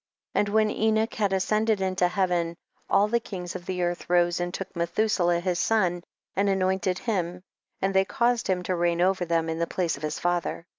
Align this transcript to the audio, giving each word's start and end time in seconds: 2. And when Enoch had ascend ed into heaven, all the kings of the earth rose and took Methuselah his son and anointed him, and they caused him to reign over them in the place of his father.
2. 0.33 0.39
And 0.39 0.49
when 0.49 0.71
Enoch 0.71 1.13
had 1.13 1.31
ascend 1.31 1.69
ed 1.69 1.79
into 1.79 2.07
heaven, 2.07 2.55
all 2.89 3.07
the 3.07 3.19
kings 3.19 3.55
of 3.55 3.67
the 3.67 3.83
earth 3.83 4.09
rose 4.09 4.39
and 4.39 4.51
took 4.51 4.75
Methuselah 4.75 5.41
his 5.41 5.59
son 5.59 6.01
and 6.35 6.49
anointed 6.49 6.97
him, 6.97 7.43
and 7.83 7.93
they 7.93 8.03
caused 8.05 8.47
him 8.47 8.63
to 8.63 8.75
reign 8.75 8.99
over 8.99 9.25
them 9.25 9.47
in 9.47 9.59
the 9.59 9.67
place 9.67 9.97
of 9.97 10.01
his 10.01 10.17
father. 10.17 10.65